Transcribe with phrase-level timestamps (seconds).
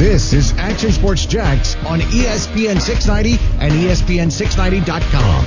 [0.00, 5.44] This is Action Sports Jax on ESPN 690 and ESPN690.com.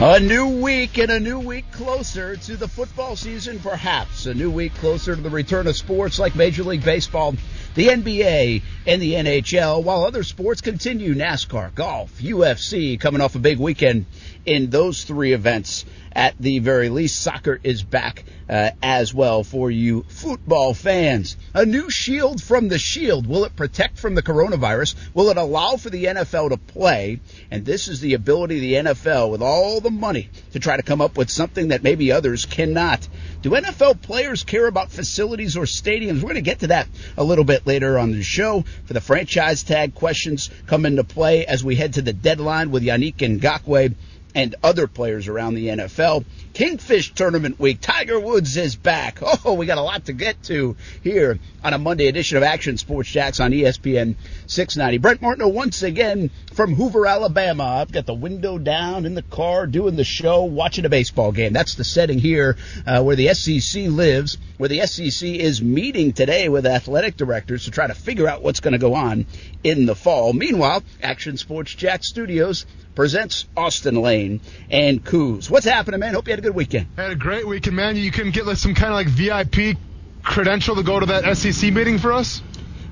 [0.00, 4.24] A new week and a new week closer to the football season, perhaps.
[4.24, 7.34] A new week closer to the return of sports like Major League Baseball,
[7.74, 13.38] the NBA, and the NHL, while other sports continue NASCAR, golf, UFC, coming off a
[13.38, 14.06] big weekend
[14.46, 17.20] in those three events at the very least.
[17.20, 21.36] Soccer is back uh, as well for you football fans.
[21.54, 23.26] A new shield from the shield.
[23.26, 24.94] Will it protect from the coronavirus?
[25.12, 27.20] Will it allow for the NFL to play?
[27.50, 30.82] And this is the ability of the NFL with all the money to try to
[30.82, 33.06] come up with something that maybe others cannot.
[33.42, 36.16] Do NFL players care about facilities or stadiums?
[36.16, 38.64] We're going to get to that a little bit later on the show.
[38.84, 42.82] For the franchise tag questions come into play as we head to the deadline with
[42.82, 43.94] Yannick Ngakoue
[44.34, 46.24] and other players around the NFL.
[46.58, 47.80] Kingfish Tournament Week.
[47.80, 49.20] Tiger Woods is back.
[49.44, 52.76] Oh, we got a lot to get to here on a Monday edition of Action
[52.76, 54.16] Sports Jax on ESPN
[54.48, 54.98] 690.
[54.98, 57.62] Brent Martineau once again from Hoover, Alabama.
[57.62, 61.52] I've got the window down in the car doing the show, watching a baseball game.
[61.52, 66.48] That's the setting here uh, where the SEC lives, where the SEC is meeting today
[66.48, 69.26] with athletic directors to try to figure out what's going to go on
[69.62, 70.32] in the fall.
[70.32, 72.66] Meanwhile, Action Sports Jax Studios
[72.98, 74.40] presents Austin Lane
[74.72, 75.48] and Coos.
[75.48, 76.14] What's happening, man?
[76.14, 76.86] Hope you had a good weekend.
[76.96, 77.96] I had a great weekend, man.
[77.96, 79.78] You couldn't get like some kind of like VIP
[80.22, 82.42] credential to go to that SEC meeting for us?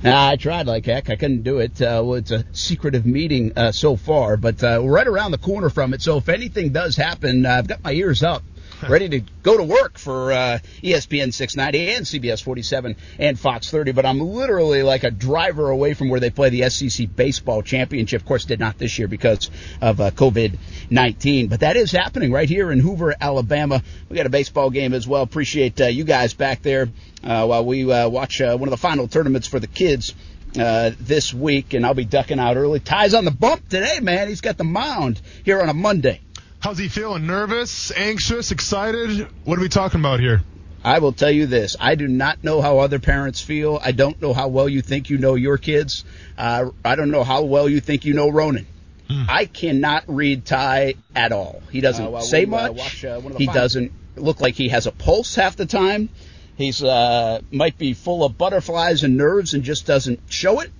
[0.04, 1.10] I tried like heck.
[1.10, 1.80] I couldn't do it.
[1.80, 5.38] Uh, well, it's a secretive meeting uh, so far, but uh, we're right around the
[5.38, 6.02] corner from it.
[6.02, 8.42] So if anything does happen, uh, I've got my ears up
[8.88, 13.92] ready to go to work for uh, ESPN 690 and CBS 47 and Fox 30.
[13.92, 18.22] But I'm literally like a driver away from where they play the SEC baseball championship.
[18.22, 20.58] Of course, did not this year because of uh, COVID
[20.90, 21.48] 19.
[21.48, 23.82] But that is happening right here in Hoover, Alabama.
[24.08, 25.22] We got a baseball game as well.
[25.22, 26.88] Appreciate uh, you guys back there
[27.24, 30.14] uh, while we uh, watch uh, one of the final tournaments for the kids.
[30.58, 32.80] Uh, this week, and I'll be ducking out early.
[32.80, 34.28] Ty's on the bump today, man.
[34.28, 36.22] He's got the mound here on a Monday.
[36.60, 37.26] How's he feeling?
[37.26, 39.28] Nervous, anxious, excited?
[39.44, 40.42] What are we talking about here?
[40.82, 41.76] I will tell you this.
[41.80, 43.80] I do not know how other parents feel.
[43.82, 46.04] I don't know how well you think you know your kids.
[46.38, 48.66] Uh, I don't know how well you think you know Ronan.
[49.08, 49.24] Hmm.
[49.28, 51.62] I cannot read Ty at all.
[51.70, 52.76] He doesn't uh, well, say we, uh, much.
[52.76, 56.08] Watch, uh, he doesn't look like he has a pulse half the time.
[56.56, 60.70] He's uh, might be full of butterflies and nerves and just doesn't show it.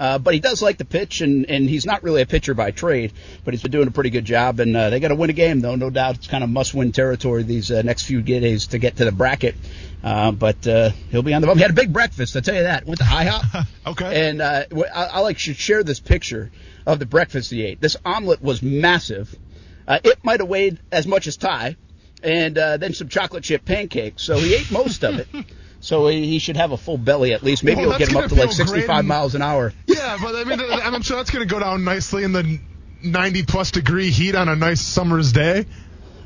[0.00, 2.70] Uh, but he does like the pitch, and, and he's not really a pitcher by
[2.70, 3.12] trade,
[3.44, 4.58] but he's been doing a pretty good job.
[4.58, 6.16] And uh, they got to win a game, though, no doubt.
[6.16, 9.56] It's kind of must-win territory these uh, next few days to get to the bracket.
[10.02, 11.58] Uh, but uh, he'll be on the bump.
[11.58, 12.86] He had a big breakfast, I tell you that.
[12.86, 13.66] Went to IHOP.
[13.88, 14.30] okay.
[14.30, 16.50] And uh, I, I like should share this picture
[16.86, 17.82] of the breakfast he ate.
[17.82, 19.36] This omelet was massive.
[19.86, 21.76] Uh, it might have weighed as much as Ty,
[22.22, 24.22] and uh, then some chocolate chip pancakes.
[24.22, 25.28] So he ate most of it.
[25.80, 27.64] So he should have a full belly at least.
[27.64, 29.72] Maybe well, he'll get him up to like 65 miles an hour.
[29.86, 32.60] Yeah, but I mean, I'm sure that's going to go down nicely in the
[33.02, 35.66] 90 plus degree heat on a nice summer's day.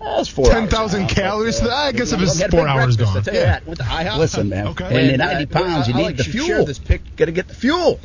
[0.00, 1.60] That's four 10,000 calories.
[1.60, 3.15] But, uh, I guess if it's four hours gone.
[3.15, 3.44] you yeah.
[3.44, 3.66] that.
[3.66, 4.19] Went to IHOP.
[4.19, 4.69] Listen, man.
[4.69, 5.10] okay.
[5.10, 6.65] And 90 pounds, you need like the fuel.
[6.65, 8.00] This pick, got to get the fuel.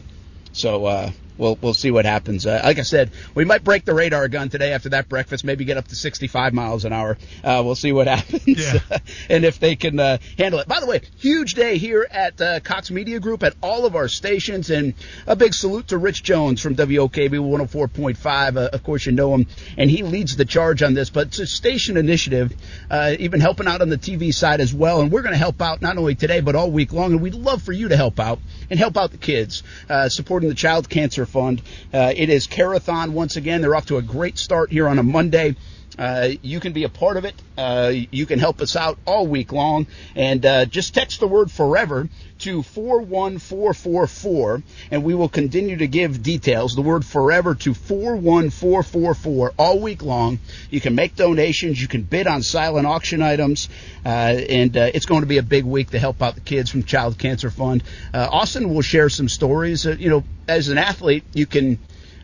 [0.54, 2.46] So, uh, we'll we'll see what happens.
[2.46, 5.44] Uh, like I said, we might break the radar gun today after that breakfast.
[5.44, 7.18] Maybe get up to 65 miles an hour.
[7.44, 8.80] Uh, we'll see what happens, yeah.
[9.30, 10.68] and if they can uh, handle it.
[10.68, 14.08] By the way, huge day here at uh, Cox Media Group at all of our
[14.08, 14.94] stations, and
[15.26, 18.58] a big salute to Rich Jones from WOKV 104.5.
[18.58, 19.48] Uh, of course, you know him,
[19.78, 21.10] and he leads the charge on this.
[21.10, 22.54] But it's a station initiative,
[22.92, 25.02] uh, even helping out on the TV side as well.
[25.02, 27.14] And we're going to help out not only today but all week long.
[27.14, 28.40] And we'd love for you to help out
[28.70, 29.64] and help out the kids,
[30.10, 31.62] supporting the Child Cancer Fund.
[31.94, 33.62] Uh, it is Carathon once again.
[33.62, 35.56] They're off to a great start here on a Monday.
[35.98, 37.36] Uh, you can be a part of it.
[37.58, 39.88] Uh, you can help us out all week long.
[40.16, 46.24] And uh, just text the word forever to 41444, and we will continue to give
[46.24, 46.74] details.
[46.74, 50.40] The word forever to 41444 all week long.
[50.70, 51.82] You can make donations.
[51.82, 53.68] You can bid on silent auction items.
[54.06, 56.70] Uh, and uh, it's going to be a big week to help out the kids
[56.70, 57.84] from Child Cancer Fund.
[58.14, 59.86] Uh, Austin will share some stories.
[59.86, 61.78] you know, as an athlete, you can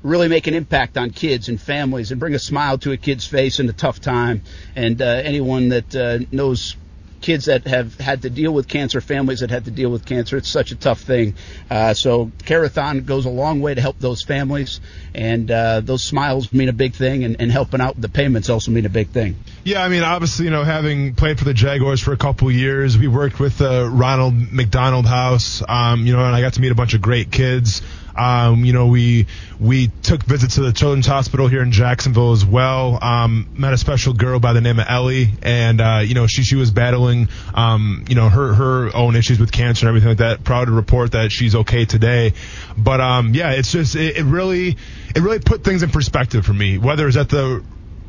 [0.06, 3.26] really make an impact on kids and families and bring a smile to a kid's
[3.26, 4.44] face in a tough time.
[4.76, 6.76] And uh, anyone that uh, knows
[7.22, 10.38] kids that have had to deal with cancer, families that had to deal with cancer.
[10.38, 11.34] It's such a tough thing.
[11.72, 14.80] Uh, so Carathon goes a long way to help those families,
[15.16, 18.50] and uh, those smiles mean a big thing, and, and helping out with the payments
[18.50, 19.38] also mean a big thing.
[19.64, 22.96] Yeah, I mean, obviously, you know, having played for the Jaguars for a couple years,
[22.96, 26.72] we worked with uh, Ronald McDonald House, um, you know, and I got to meet
[26.72, 27.82] a bunch of great kids.
[28.18, 29.28] Um, you know, we
[29.60, 32.98] we took visits to the Children's Hospital here in Jacksonville as well.
[33.04, 36.44] Um, met a special girl by the name of Ellie, and uh, you know, she
[36.44, 40.18] she was battling, um, you know, her her own issues with cancer and everything like
[40.20, 40.44] that.
[40.44, 42.34] Proud to report that she's okay today.
[42.78, 44.78] But um, yeah, it's just it, it really
[45.16, 46.78] it really put things in perspective for me.
[46.78, 47.64] Whether it's at the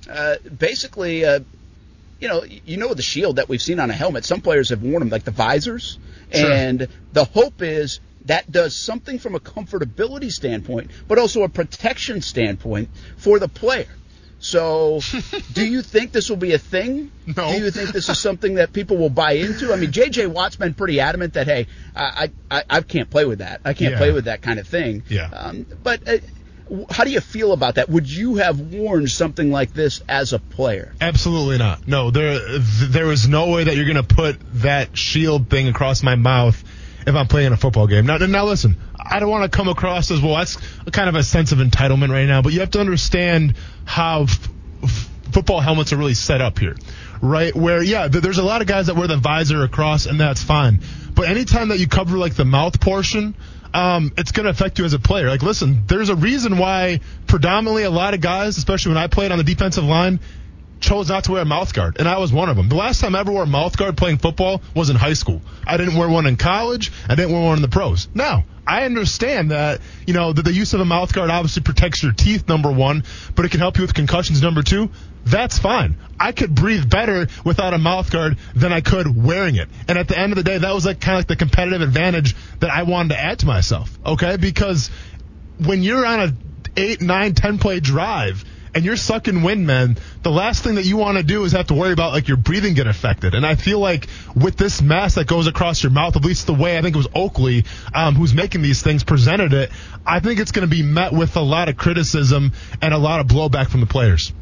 [0.10, 1.40] uh, basically, uh,
[2.20, 4.26] you know, you know the shield that we've seen on a helmet.
[4.26, 6.00] Some players have worn them, like the visors,
[6.34, 6.52] sure.
[6.52, 12.22] and the hope is that does something from a comfortability standpoint, but also a protection
[12.22, 13.88] standpoint for the player.
[14.40, 15.02] So,
[15.54, 17.12] do you think this will be a thing?
[17.26, 17.52] No.
[17.52, 19.74] Do you think this is something that people will buy into?
[19.74, 20.28] I mean, J.J.
[20.28, 23.62] Watt's been pretty adamant that hey, I I, I can't play with that.
[23.66, 23.98] I can't yeah.
[23.98, 25.04] play with that kind of thing.
[25.08, 25.30] Yeah.
[25.30, 26.18] Um, but uh,
[26.90, 27.90] how do you feel about that?
[27.90, 30.94] Would you have worn something like this as a player?
[31.00, 31.88] Absolutely not.
[31.88, 36.02] No, there there is no way that you're going to put that shield thing across
[36.02, 36.64] my mouth
[37.06, 38.08] if I'm playing a football game.
[38.08, 40.36] Now, now listen, I don't want to come across as well.
[40.36, 40.58] That's
[40.92, 44.50] kind of a sense of entitlement right now, but you have to understand how f-
[44.84, 46.76] f- football helmets are really set up here,
[47.22, 47.56] right?
[47.56, 50.80] Where yeah, there's a lot of guys that wear the visor across, and that's fine.
[51.14, 53.36] But anytime that you cover like the mouth portion,
[53.74, 55.30] um, it's going to affect you as a player.
[55.30, 59.32] Like, listen, there's a reason why predominantly a lot of guys, especially when I played
[59.32, 60.20] on the defensive line,
[60.86, 62.70] chose not to wear a mouth guard, and I was one of them.
[62.70, 65.42] The last time I ever wore a mouth guard playing football was in high school.
[65.68, 66.92] I didn't wear one in college.
[67.10, 68.08] I didn't wear one in the pros.
[68.14, 72.02] Now, I understand that, you know, that the use of a mouth guard obviously protects
[72.04, 73.04] your teeth, number one,
[73.36, 74.90] but it can help you with concussions, number two
[75.26, 75.98] that's fine.
[76.20, 79.68] I could breathe better without a mouth guard than I could wearing it.
[79.88, 81.82] And at the end of the day, that was like kind of like the competitive
[81.82, 83.98] advantage that I wanted to add to myself.
[84.06, 84.92] Okay, because
[85.58, 86.34] when you're on a
[86.78, 90.98] eight, nine, ten play drive and you're sucking wind, man, the last thing that you
[90.98, 93.34] want to do is have to worry about like your breathing get affected.
[93.34, 96.54] And I feel like with this mask that goes across your mouth, at least the
[96.54, 97.64] way I think it was Oakley
[97.94, 99.72] um, who's making these things presented it,
[100.06, 102.52] I think it's going to be met with a lot of criticism
[102.82, 104.34] and a lot of blowback from the players.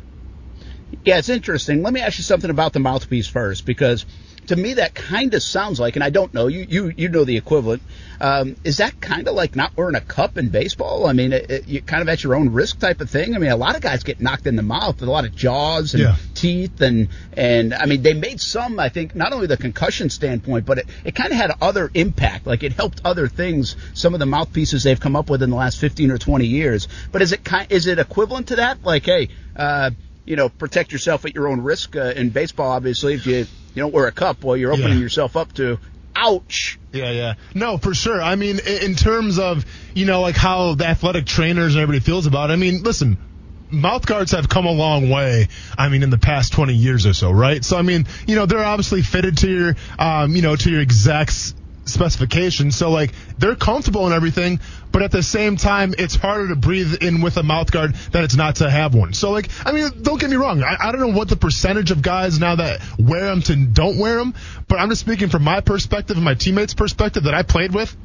[1.06, 1.84] Yeah, it's interesting.
[1.84, 4.06] Let me ask you something about the mouthpiece first, because
[4.48, 7.24] to me that kind of sounds like, and I don't know, you you you know
[7.24, 7.82] the equivalent.
[8.20, 11.08] Um, is that kind of like not wearing a cup in baseball?
[11.08, 13.36] I mean, it, it, you kind of at your own risk type of thing.
[13.36, 15.36] I mean, a lot of guys get knocked in the mouth with a lot of
[15.36, 16.16] jaws and yeah.
[16.34, 18.80] teeth, and and I mean they made some.
[18.80, 22.48] I think not only the concussion standpoint, but it, it kind of had other impact.
[22.48, 23.76] Like it helped other things.
[23.94, 26.88] Some of the mouthpieces they've come up with in the last 15 or 20 years.
[27.12, 28.84] But is it kind is it equivalent to that?
[28.84, 29.30] Like, hey.
[29.56, 29.92] Uh,
[30.25, 31.96] you know, protect yourself at your own risk.
[31.96, 35.03] Uh, in baseball, obviously, if you you don't wear a cup, well, you're opening yeah.
[35.03, 35.80] yourself up to
[36.15, 36.80] ouch.
[36.92, 37.34] Yeah, yeah.
[37.56, 38.22] No, for sure.
[38.22, 39.65] I mean, in terms of,
[39.96, 43.18] you know, like how the athletic trainers and everybody feels about it, I mean, listen,
[43.72, 45.48] mouth guards have come a long way.
[45.77, 47.63] I mean, in the past 20 years or so, right?
[47.65, 50.82] So, I mean, you know, they're obviously fitted to your, um, you know, to your
[50.82, 52.75] exact specifications.
[52.75, 54.60] So like they're comfortable and everything,
[54.92, 58.24] but at the same time, it's harder to breathe in with a mouth guard than
[58.24, 59.13] it's not to have one.
[59.13, 60.63] So like, I mean, don't get me wrong.
[60.63, 63.98] I, I don't know what the percentage of guys now that wear them to don't
[63.98, 64.34] wear them,
[64.68, 67.96] but I'm just speaking from my perspective and my teammates' perspective that I played with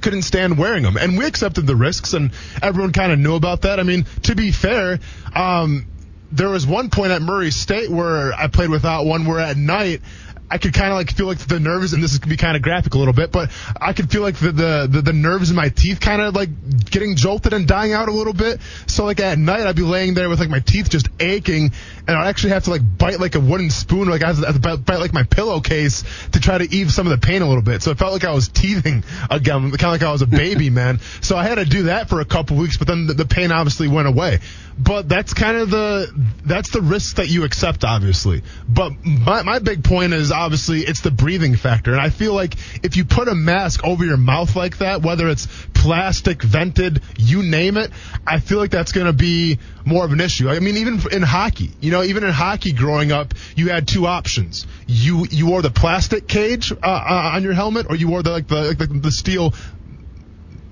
[0.00, 0.96] couldn't stand wearing them.
[0.96, 2.30] And we accepted the risks, and
[2.62, 3.80] everyone kind of knew about that.
[3.80, 5.00] I mean, to be fair,
[5.34, 5.86] um,
[6.32, 10.02] there was one point at Murray State where I played without one, where at night
[10.48, 12.56] I could kind of like feel like the nerves, and this is gonna be kind
[12.56, 13.50] of graphic a little bit, but
[13.80, 16.50] I could feel like the, the, the, the nerves in my teeth kind of like
[16.84, 18.60] getting jolted and dying out a little bit.
[18.86, 21.72] So like at night, I'd be laying there with like my teeth just aching,
[22.06, 24.52] and I'd actually have to like bite like a wooden spoon, like I have to,
[24.52, 27.62] to bite like my pillowcase to try to ease some of the pain a little
[27.62, 27.82] bit.
[27.82, 30.70] So it felt like I was teething again, kind of like I was a baby,
[30.76, 31.00] man.
[31.22, 33.50] So I had to do that for a couple weeks, but then the, the pain
[33.50, 34.38] obviously went away.
[34.78, 36.12] But that's kind of the
[36.44, 38.42] that's the risk that you accept, obviously.
[38.68, 42.56] But my my big point is obviously it's the breathing factor, and I feel like
[42.84, 47.42] if you put a mask over your mouth like that, whether it's plastic, vented, you
[47.42, 47.90] name it,
[48.26, 50.48] I feel like that's going to be more of an issue.
[50.48, 54.06] I mean, even in hockey, you know, even in hockey growing up, you had two
[54.06, 54.66] options.
[54.86, 58.30] You you wore the plastic cage uh, uh, on your helmet, or you wore the
[58.30, 59.54] like the like the, the steel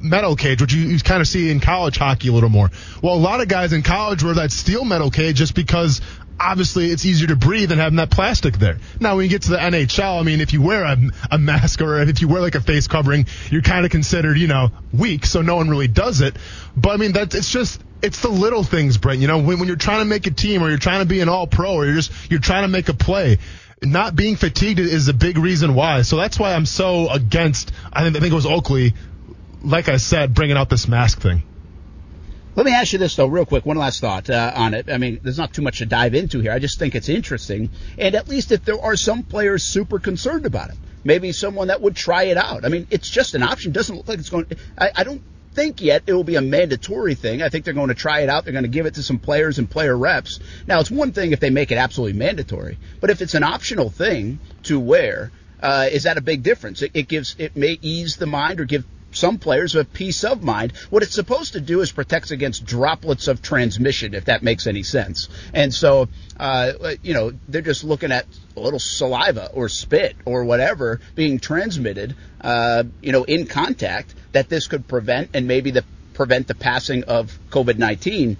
[0.04, 2.70] metal cage, which you, you kind of see in college hockey a little more.
[3.02, 6.00] Well, a lot of guys in college wear that steel metal cage just because
[6.38, 8.78] obviously it's easier to breathe than having that plastic there.
[9.00, 10.96] Now, when you get to the NHL, I mean, if you wear a,
[11.30, 14.46] a mask or if you wear like a face covering, you're kind of considered, you
[14.46, 16.36] know, weak, so no one really does it.
[16.76, 19.20] But I mean, that's, it's just it's the little things, Brent.
[19.20, 21.20] You know, when, when you're trying to make a team or you're trying to be
[21.20, 23.38] an all pro or you're just you're trying to make a play.
[23.82, 26.02] Not being fatigued is a big reason why.
[26.02, 27.72] So that's why I'm so against.
[27.92, 28.94] I think I think it was Oakley
[29.64, 31.42] like I said, bringing out this mask thing.
[32.56, 33.66] Let me ask you this though, real quick.
[33.66, 34.88] One last thought uh, on it.
[34.88, 36.52] I mean, there's not too much to dive into here.
[36.52, 40.46] I just think it's interesting, and at least if there are some players super concerned
[40.46, 42.64] about it, maybe someone that would try it out.
[42.64, 43.72] I mean, it's just an option.
[43.72, 44.46] Doesn't look like it's going.
[44.78, 45.22] I, I don't
[45.54, 47.42] think yet it will be a mandatory thing.
[47.42, 48.44] I think they're going to try it out.
[48.44, 50.38] They're going to give it to some players and player reps.
[50.66, 53.90] Now, it's one thing if they make it absolutely mandatory, but if it's an optional
[53.90, 56.82] thing to wear, uh, is that a big difference?
[56.82, 60.42] It, it gives it may ease the mind or give some players have peace of
[60.42, 60.72] mind.
[60.90, 64.82] What it's supposed to do is protects against droplets of transmission, if that makes any
[64.82, 65.28] sense.
[65.52, 70.44] And so, uh, you know, they're just looking at a little saliva or spit or
[70.44, 75.84] whatever being transmitted, uh, you know, in contact that this could prevent and maybe the
[76.12, 78.36] prevent the passing of COVID-19.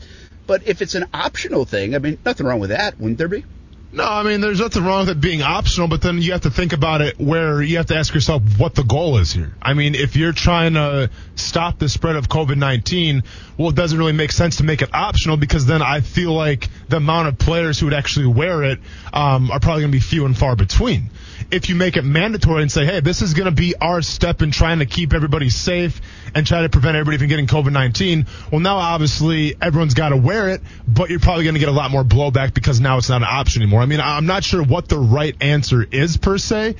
[0.46, 3.44] But if it's an optional thing, I mean, nothing wrong with that, wouldn't there be?
[3.94, 6.50] No, I mean, there's nothing wrong with it being optional, but then you have to
[6.50, 9.54] think about it where you have to ask yourself what the goal is here.
[9.62, 13.24] I mean, if you're trying to stop the spread of COVID-19,
[13.56, 16.68] well, it doesn't really make sense to make it optional because then I feel like
[16.88, 18.80] the amount of players who would actually wear it
[19.12, 21.10] um, are probably going to be few and far between
[21.54, 24.42] if you make it mandatory and say, hey, this is going to be our step
[24.42, 26.00] in trying to keep everybody safe
[26.34, 30.16] and try to prevent everybody from getting COVID 19, well, now obviously everyone's got to
[30.16, 33.08] wear it, but you're probably going to get a lot more blowback because now it's
[33.08, 33.82] not an option anymore.
[33.82, 36.74] I mean, I'm not sure what the right answer is per se.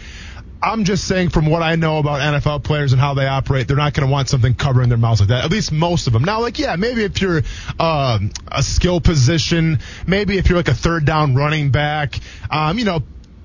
[0.61, 3.76] I'm just saying from what I know about NFL players and how they operate, they're
[3.76, 5.45] not going to want something covering their mouths like that.
[5.45, 6.25] At least most of them.
[6.25, 7.43] Now, like, yeah, maybe if you're
[7.78, 12.19] uh, a skill position, maybe if you're like a third down running back,
[12.50, 13.02] um, you know,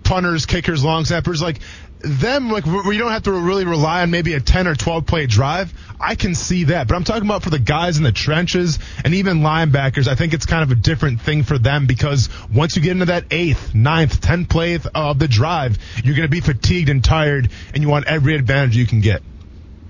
[0.09, 1.59] punters, kickers, long snappers, like
[1.99, 5.27] them, like you don't have to really rely on maybe a 10 or 12 play
[5.27, 5.71] drive.
[5.99, 9.13] I can see that, but I'm talking about for the guys in the trenches and
[9.13, 10.07] even linebackers.
[10.07, 13.05] I think it's kind of a different thing for them because once you get into
[13.05, 17.51] that eighth, ninth, tenth play of the drive, you're going to be fatigued and tired,
[17.75, 19.21] and you want every advantage you can get.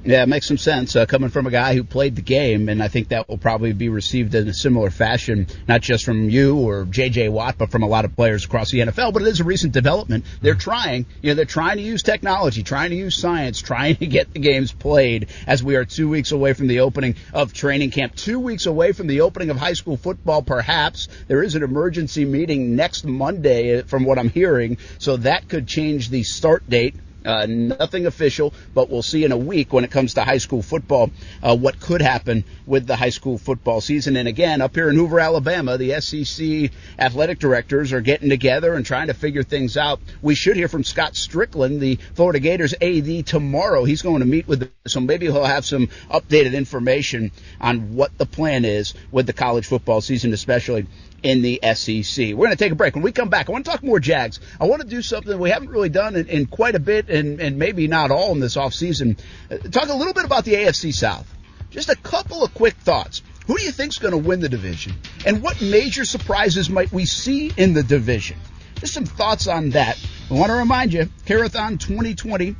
[0.09, 2.81] Yeah, it makes some sense uh, coming from a guy who played the game, and
[2.81, 6.57] I think that will probably be received in a similar fashion, not just from you
[6.57, 7.29] or J.J.
[7.29, 9.13] Watt, but from a lot of players across the NFL.
[9.13, 10.25] But it is a recent development.
[10.41, 14.07] They're trying, you know, they're trying to use technology, trying to use science, trying to
[14.07, 17.91] get the games played as we are two weeks away from the opening of training
[17.91, 20.41] camp, two weeks away from the opening of high school football.
[20.41, 25.67] Perhaps there is an emergency meeting next Monday, from what I'm hearing, so that could
[25.67, 26.95] change the start date
[27.25, 30.61] uh, nothing official, but we'll see in a week when it comes to high school
[30.61, 31.11] football
[31.43, 34.15] uh, what could happen with the high school football season.
[34.15, 38.85] And again, up here in Hoover, Alabama, the SEC athletic directors are getting together and
[38.85, 39.99] trying to figure things out.
[40.21, 43.83] We should hear from Scott Stricklin, the Florida Gators AD, tomorrow.
[43.83, 48.25] He's going to meet with so maybe he'll have some updated information on what the
[48.25, 50.87] plan is with the college football season, especially
[51.23, 52.27] in the SEC.
[52.29, 52.95] We're going to take a break.
[52.95, 54.39] When we come back, I want to talk more Jags.
[54.59, 57.39] I want to do something we haven't really done in, in quite a bit and,
[57.39, 59.19] and maybe not all in this offseason.
[59.51, 61.27] Uh, talk a little bit about the AFC South.
[61.69, 63.21] Just a couple of quick thoughts.
[63.47, 64.93] Who do you think is going to win the division?
[65.25, 68.37] And what major surprises might we see in the division?
[68.75, 69.99] Just some thoughts on that.
[70.29, 72.55] I want to remind you, Carathon 2020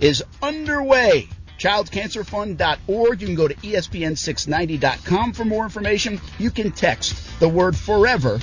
[0.00, 1.28] is underway.
[1.62, 3.20] ChildCancerFund.org.
[3.20, 6.20] You can go to ESPN690.com for more information.
[6.38, 8.40] You can text the word forever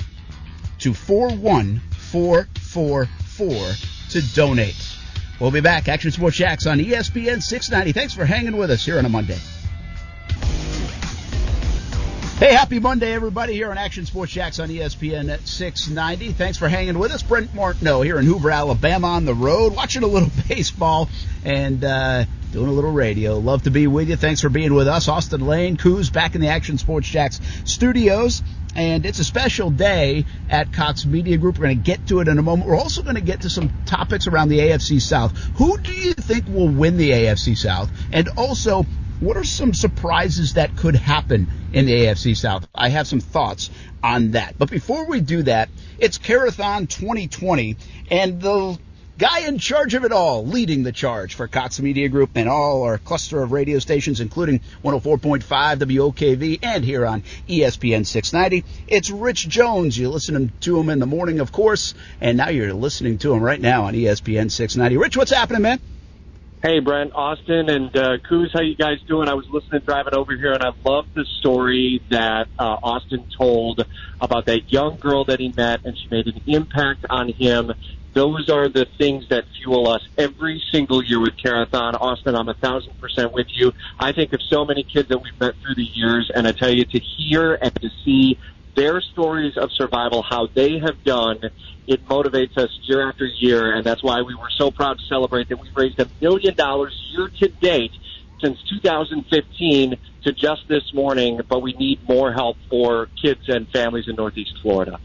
[0.78, 3.72] to 41444
[4.10, 4.96] to donate.
[5.38, 5.88] We'll be back.
[5.88, 7.92] Action Sports Jax on ESPN 690.
[7.92, 9.36] Thanks for hanging with us here on a Monday.
[12.38, 16.32] Hey, happy Monday, everybody, here on Action Sports Jax on ESPN at 690.
[16.32, 17.22] Thanks for hanging with us.
[17.22, 21.10] Brent Martineau here in Hoover, Alabama on the road, watching a little baseball
[21.44, 23.38] and uh, doing a little radio.
[23.38, 24.16] Love to be with you.
[24.16, 25.08] Thanks for being with us.
[25.08, 28.42] Austin Lane, Coos back in the Action Sports Jax studios.
[28.74, 31.58] And it's a special day at Cox Media Group.
[31.58, 32.68] We're going to get to it in a moment.
[32.68, 35.36] We're also going to get to some topics around the AFC South.
[35.56, 37.90] Who do you think will win the AFC South?
[38.12, 38.84] And also,
[39.20, 42.66] what are some surprises that could happen in the AFC South?
[42.74, 43.70] I have some thoughts
[44.02, 44.56] on that.
[44.56, 47.76] But before we do that, it's Carathon 2020,
[48.10, 48.78] and the
[49.20, 52.84] guy in charge of it all, leading the charge for Cox Media Group and all
[52.84, 58.64] our cluster of radio stations, including 104.5 WOKV and here on ESPN 690.
[58.88, 59.98] It's Rich Jones.
[59.98, 63.42] You listen to him in the morning, of course, and now you're listening to him
[63.42, 64.96] right now on ESPN 690.
[64.96, 65.80] Rich, what's happening, man?
[66.62, 69.28] Hey, Brent, Austin, and uh, Coos, how you guys doing?
[69.28, 73.84] I was listening driving over here, and I love the story that uh, Austin told
[74.18, 77.72] about that young girl that he met, and she made an impact on him.
[78.12, 81.94] Those are the things that fuel us every single year with Carathon.
[81.94, 83.72] Austin, I'm a thousand percent with you.
[83.98, 86.70] I think of so many kids that we've met through the years, and I tell
[86.70, 88.38] you, to hear and to see
[88.74, 91.38] their stories of survival, how they have done,
[91.86, 95.48] it motivates us year after year, and that's why we were so proud to celebrate
[95.48, 97.92] that we've raised a million dollars year to date
[98.40, 104.08] since 2015 to just this morning, but we need more help for kids and families
[104.08, 104.98] in Northeast Florida.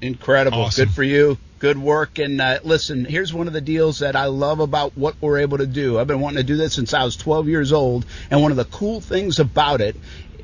[0.00, 0.58] Incredible.
[0.58, 0.86] Awesome.
[0.86, 1.38] Good for you.
[1.58, 2.18] Good work.
[2.18, 5.58] And uh, listen, here's one of the deals that I love about what we're able
[5.58, 5.98] to do.
[5.98, 8.04] I've been wanting to do this since I was 12 years old.
[8.30, 9.96] And one of the cool things about it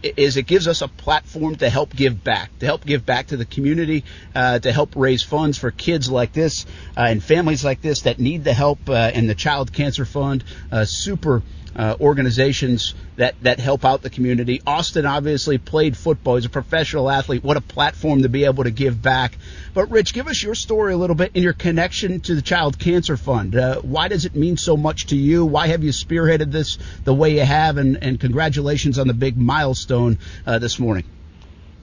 [0.02, 3.36] is it gives us a platform to help give back, to help give back to
[3.36, 4.04] the community,
[4.34, 6.66] uh, to help raise funds for kids like this
[6.96, 8.88] uh, and families like this that need the help.
[8.88, 11.42] Uh, and the Child Cancer Fund, uh, super
[11.76, 14.62] uh, organizations that, that help out the community.
[14.66, 16.36] Austin obviously played football.
[16.36, 17.42] He's a professional athlete.
[17.42, 19.36] What a platform to be able to give back.
[19.74, 22.78] But Rich, give us your story a little bit and your connection to the Child
[22.78, 23.56] Cancer Fund.
[23.56, 25.44] Uh, why does it mean so much to you?
[25.44, 27.76] Why have you spearheaded this the way you have?
[27.78, 31.04] And, and congratulations on the big milestone uh, this morning.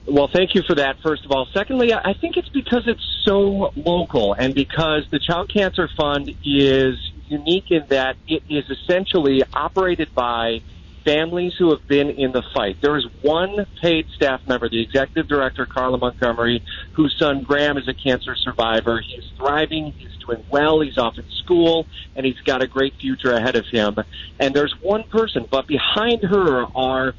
[0.06, 1.46] Well, thank you for that, first of all.
[1.52, 6.96] Secondly, I think it's because it's so local and because the Child Cancer Fund is
[7.30, 10.60] unique in that it is essentially operated by
[11.04, 12.76] families who have been in the fight.
[12.82, 16.62] There is one paid staff member, the executive director, Carla Montgomery,
[16.92, 19.00] whose son Graham is a cancer survivor.
[19.00, 19.92] He's thriving.
[19.92, 20.80] He's doing well.
[20.80, 23.96] He's off at school and he's got a great future ahead of him.
[24.38, 27.14] And there's one person, but behind her are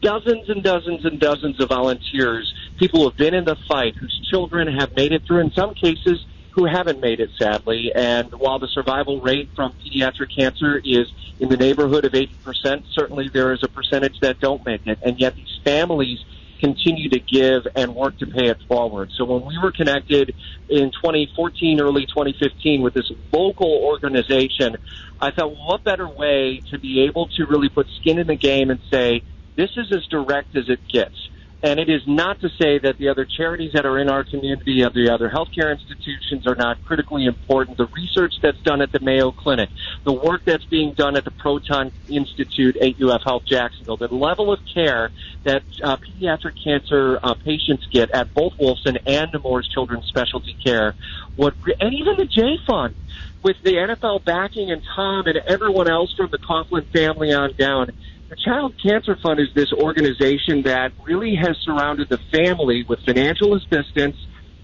[0.00, 4.28] dozens and dozens and dozens of volunteers, people who have been in the fight, whose
[4.30, 6.24] children have made it through, in some cases,
[6.56, 7.92] who haven't made it, sadly.
[7.94, 11.06] And while the survival rate from pediatric cancer is
[11.38, 14.98] in the neighborhood of 80%, certainly there is a percentage that don't make it.
[15.02, 16.18] And yet these families
[16.58, 19.10] continue to give and work to pay it forward.
[19.18, 20.34] So when we were connected
[20.70, 24.78] in 2014, early 2015 with this local organization,
[25.20, 28.36] I thought, well, what better way to be able to really put skin in the
[28.36, 29.22] game and say,
[29.56, 31.16] this is as direct as it gets.
[31.62, 34.82] And it is not to say that the other charities that are in our community,
[34.82, 37.78] of the other healthcare institutions, are not critically important.
[37.78, 39.70] The research that's done at the Mayo Clinic,
[40.04, 44.52] the work that's being done at the Proton Institute at UF Health Jacksonville, the level
[44.52, 45.10] of care
[45.44, 50.94] that uh, pediatric cancer uh, patients get at both Wolfson and Nemours Children's Specialty Care,
[51.36, 52.94] what, and even the J Fund
[53.42, 57.92] with the NFL backing and Tom and everyone else from the Coughlin family on down
[58.28, 63.54] the Child Cancer Fund is this organization that really has surrounded the family with financial
[63.54, 64.16] assistance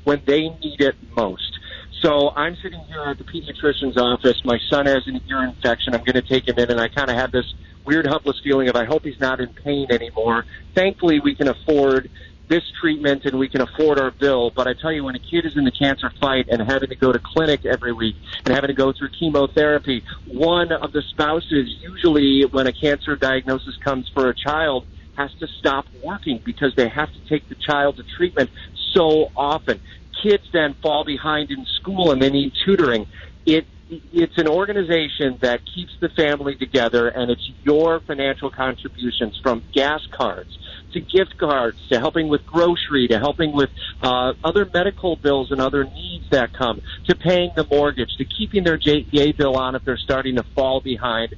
[0.05, 1.59] when they need it most.
[2.01, 4.45] So I'm sitting here at the pediatrician's office.
[4.45, 5.95] My son has an ear infection.
[5.95, 8.69] I'm going to take him in, and I kind of have this weird, helpless feeling
[8.69, 10.45] of I hope he's not in pain anymore.
[10.75, 12.11] Thankfully, we can afford
[12.53, 14.51] this treatment and we can afford our bill.
[14.55, 16.95] But I tell you, when a kid is in the cancer fight and having to
[16.95, 21.75] go to clinic every week and having to go through chemotherapy, one of the spouses,
[21.81, 24.85] usually when a cancer diagnosis comes for a child,
[25.17, 28.51] has to stop working because they have to take the child to treatment
[28.93, 29.81] so often.
[30.23, 33.07] Kids then fall behind in school and they need tutoring.
[33.47, 39.63] It it's an organization that keeps the family together and it's your financial contributions from
[39.75, 40.57] gas cards
[40.93, 43.71] to gift cards, to helping with grocery, to helping with
[44.03, 48.65] uh, other medical bills and other needs that come, to paying the mortgage, to keeping
[48.65, 51.35] their JEA bill on if they're starting to fall behind.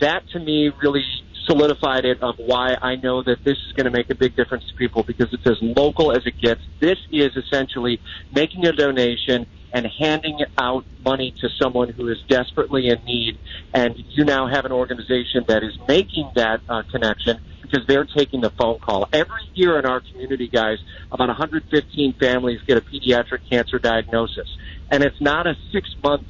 [0.00, 1.04] That to me really
[1.46, 4.64] solidified it of why I know that this is going to make a big difference
[4.68, 6.60] to people because it's as local as it gets.
[6.80, 8.00] This is essentially
[8.34, 13.38] making a donation and handing out money to someone who is desperately in need.
[13.74, 18.40] And you now have an organization that is making that uh, connection because they're taking
[18.40, 19.06] the phone call.
[19.12, 20.78] Every year in our community, guys,
[21.12, 24.48] about 115 families get a pediatric cancer diagnosis.
[24.90, 26.26] And it's not a six month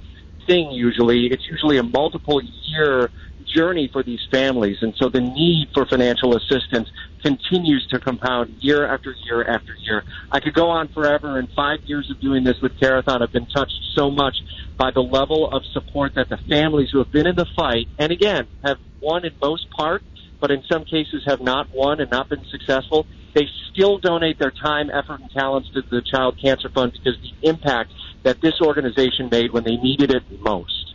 [0.48, 1.26] thing usually.
[1.26, 3.12] It's usually a multiple year
[3.54, 4.78] journey for these families.
[4.80, 6.88] And so the need for financial assistance
[7.26, 10.04] continues to compound year after year after year.
[10.30, 11.40] I could go on forever.
[11.40, 14.36] In five years of doing this with Carathon, I've been touched so much
[14.78, 18.12] by the level of support that the families who have been in the fight, and
[18.12, 20.04] again, have won in most part,
[20.40, 24.52] but in some cases have not won and not been successful, they still donate their
[24.52, 27.90] time, effort, and talents to the Child Cancer Fund because the impact
[28.22, 30.85] that this organization made when they needed it most.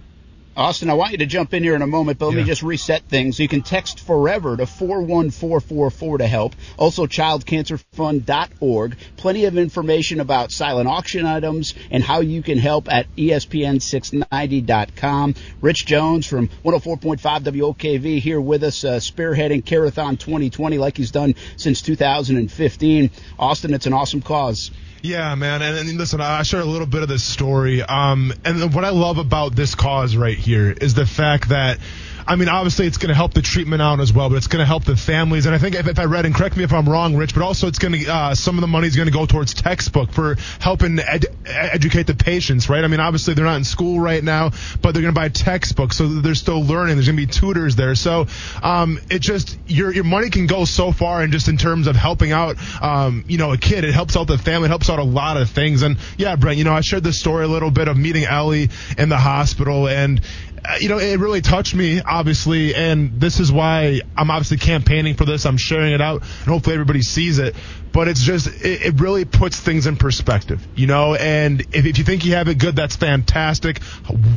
[0.61, 2.41] Austin, I want you to jump in here in a moment, but let yeah.
[2.41, 3.39] me just reset things.
[3.39, 6.53] You can text forever to 41444 to help.
[6.77, 8.95] Also, childcancerfund.org.
[9.17, 15.33] Plenty of information about silent auction items and how you can help at ESPN690.com.
[15.61, 21.33] Rich Jones from 104.5 WOKV here with us, uh, spearheading Carathon 2020 like he's done
[21.57, 23.09] since 2015.
[23.39, 24.69] Austin, it's an awesome cause.
[25.03, 25.61] Yeah, man.
[25.61, 27.81] And, and, listen, I share a little bit of this story.
[27.81, 31.79] Um, and what I love about this cause right here is the fact that
[32.27, 34.61] I mean, obviously it's going to help the treatment out as well, but it's going
[34.61, 35.45] to help the families.
[35.45, 37.43] And I think if, if I read, and correct me if I'm wrong, Rich, but
[37.43, 40.11] also it's going to, uh, some of the money is going to go towards textbook
[40.11, 42.83] for helping ed- educate the patients, right?
[42.83, 45.97] I mean, obviously they're not in school right now, but they're going to buy textbooks,
[45.97, 46.95] so they're still learning.
[46.95, 47.95] There's going to be tutors there.
[47.95, 48.27] So,
[48.61, 51.95] um, it just, your, your money can go so far and just in terms of
[51.95, 53.83] helping out, um, you know, a kid.
[53.83, 54.67] It helps out the family.
[54.67, 55.81] It helps out a lot of things.
[55.81, 58.69] And yeah, Brent, you know, I shared this story a little bit of meeting Ellie
[58.97, 60.21] in the hospital and,
[60.63, 65.15] Uh, you know, it really touched me, obviously, and this is why I'm obviously campaigning
[65.15, 65.45] for this.
[65.45, 67.55] I'm sharing it out, and hopefully everybody sees it.
[67.91, 71.15] But it's just, it, it really puts things in perspective, you know.
[71.15, 73.81] And if, if you think you have it good, that's fantastic.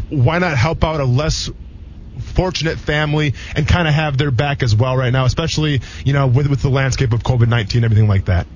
[0.09, 1.51] Why not help out a less
[2.35, 6.27] fortunate family and kind of have their back as well right now, especially you know
[6.27, 8.47] with with the landscape of COVID nineteen, everything like that.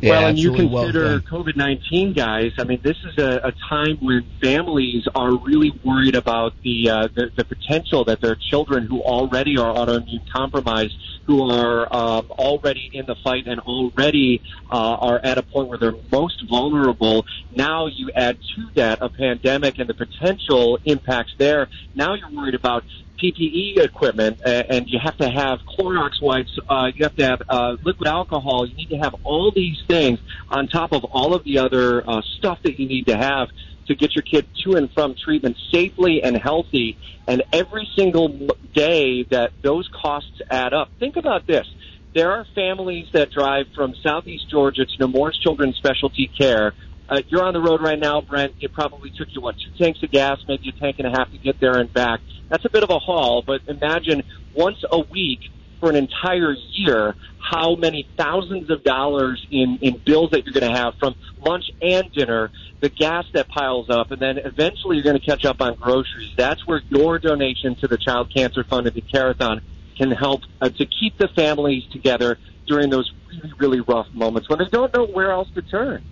[0.00, 2.52] Yeah, well, and you consider well COVID 19, guys.
[2.58, 7.08] I mean, this is a, a, time when families are really worried about the, uh,
[7.14, 10.94] the, the potential that their children who already are autoimmune compromised,
[11.26, 15.78] who are um, already in the fight and already uh, are at a point where
[15.78, 17.24] they're most vulnerable.
[17.54, 21.68] Now you add to that a pandemic and the potential impacts there.
[21.94, 22.84] Now you're worried about
[23.22, 26.58] PPE equipment, and you have to have Clorox wipes.
[26.68, 28.66] Uh, you have to have uh, liquid alcohol.
[28.66, 32.22] You need to have all these things on top of all of the other uh,
[32.38, 33.48] stuff that you need to have
[33.86, 36.98] to get your kid to and from treatment safely and healthy.
[37.26, 38.28] And every single
[38.74, 40.90] day that those costs add up.
[40.98, 41.66] Think about this.
[42.14, 46.72] There are families that drive from Southeast Georgia to Nemours Children's Specialty Care
[47.08, 48.54] uh, you're on the road right now, Brent.
[48.60, 51.30] It probably took you what two tanks of gas, maybe a tank and a half
[51.30, 52.20] to get there and back.
[52.48, 54.22] That's a bit of a haul, but imagine
[54.54, 55.40] once a week
[55.80, 60.72] for an entire year how many thousands of dollars in in bills that you're going
[60.72, 65.04] to have from lunch and dinner, the gas that piles up, and then eventually you're
[65.04, 66.32] going to catch up on groceries.
[66.36, 69.60] That's where your donation to the Child Cancer Fund and the Carathon
[69.96, 74.58] can help uh, to keep the families together during those really really rough moments when
[74.58, 76.02] they don't know where else to turn.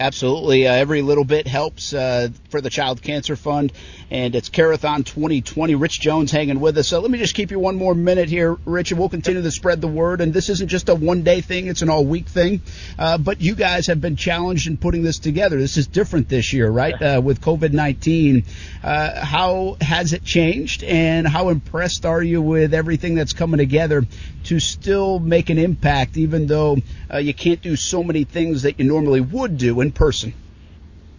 [0.00, 0.66] Absolutely.
[0.66, 3.72] Uh, every little bit helps uh, for the Child Cancer Fund,
[4.10, 5.76] and it's Carathon 2020.
[5.76, 6.88] Rich Jones hanging with us.
[6.88, 9.50] So let me just keep you one more minute here, Rich, and we'll continue to
[9.52, 10.20] spread the word.
[10.20, 12.60] And this isn't just a one day thing, it's an all week thing.
[12.98, 15.60] Uh, but you guys have been challenged in putting this together.
[15.60, 17.00] This is different this year, right?
[17.00, 18.44] Uh, with COVID 19.
[18.82, 24.04] Uh, how has it changed, and how impressed are you with everything that's coming together
[24.44, 26.78] to still make an impact, even though
[27.12, 30.34] uh, you can't do so many things that you normally would do in person?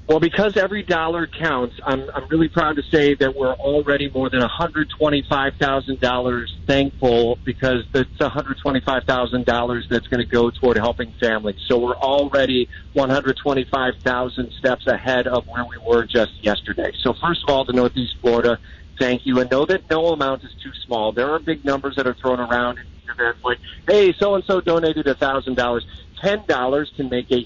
[0.08, 4.30] Well, because every dollar counts, I'm, I'm really proud to say that we're already more
[4.30, 11.56] than $125,000 thankful because it's $125,000 that's going to go toward helping families.
[11.68, 16.92] So we're already 125,000 steps ahead of where we were just yesterday.
[17.02, 18.60] So first of all, to Northeast Florida,
[19.00, 19.40] thank you.
[19.40, 21.14] And know that no amount is too small.
[21.14, 24.62] There are big numbers that are thrown around in events like, hey, so and so
[24.62, 25.82] donated $1,000.
[26.22, 27.44] $10 can make a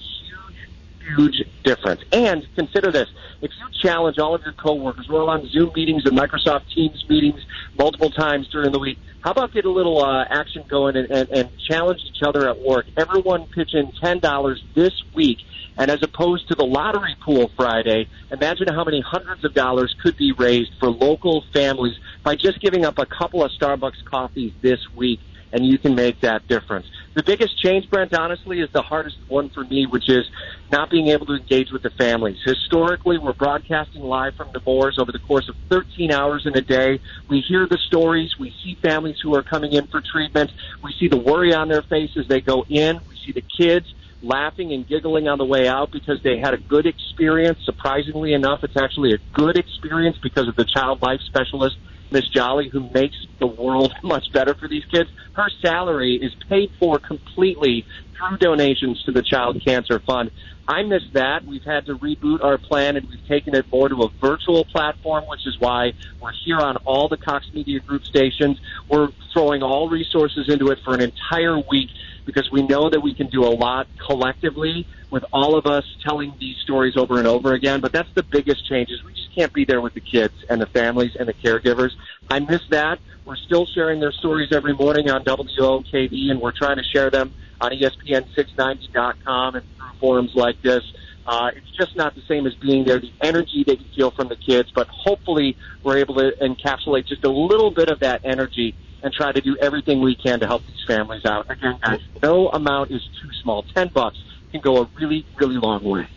[1.17, 2.01] huge difference.
[2.11, 3.07] And consider this.
[3.41, 7.03] If you challenge all of your coworkers, we're all on Zoom meetings and Microsoft Teams
[7.09, 7.41] meetings
[7.77, 8.99] multiple times during the week.
[9.21, 12.59] How about get a little uh, action going and, and, and challenge each other at
[12.59, 12.85] work?
[12.97, 15.39] Everyone pitch in $10 this week.
[15.77, 20.17] And as opposed to the lottery pool Friday, imagine how many hundreds of dollars could
[20.17, 24.79] be raised for local families by just giving up a couple of Starbucks coffees this
[24.95, 25.19] week
[25.51, 26.85] and you can make that difference.
[27.15, 30.25] The biggest change, Brent, honestly, is the hardest one for me, which is
[30.71, 32.37] not being able to engage with the families.
[32.45, 36.99] Historically, we're broadcasting live from Nemours over the course of 13 hours in a day.
[37.27, 38.31] We hear the stories.
[38.39, 40.51] We see families who are coming in for treatment.
[40.83, 43.01] We see the worry on their face as they go in.
[43.07, 43.87] We see the kids
[44.21, 47.59] laughing and giggling on the way out because they had a good experience.
[47.65, 51.77] Surprisingly enough, it's actually a good experience because of the child life specialist
[52.11, 55.09] Miss Jolly, who makes the world much better for these kids.
[55.33, 57.85] Her salary is paid for completely
[58.17, 60.31] through donations to the Child Cancer Fund.
[60.67, 61.45] I miss that.
[61.45, 65.23] We've had to reboot our plan and we've taken it more to a virtual platform,
[65.27, 68.59] which is why we're here on all the Cox Media Group stations.
[68.87, 71.89] We're throwing all resources into it for an entire week
[72.29, 76.33] because we know that we can do a lot collectively with all of us telling
[76.39, 77.81] these stories over and over again.
[77.81, 80.61] But that's the biggest change is we just can't be there with the kids and
[80.61, 81.89] the families and the caregivers.
[82.29, 82.99] I miss that.
[83.25, 87.33] We're still sharing their stories every morning on WOKV, and we're trying to share them
[87.59, 90.83] on ESPN690.com and through forums like this.
[91.25, 92.99] Uh, it's just not the same as being there.
[92.99, 97.23] The energy that you feel from the kids, but hopefully we're able to encapsulate just
[97.23, 100.63] a little bit of that energy and try to do everything we can to help
[100.65, 101.49] these families out.
[101.49, 103.63] Again, guys, no amount is too small.
[103.63, 104.17] Ten bucks
[104.51, 106.07] can go a really, really long way.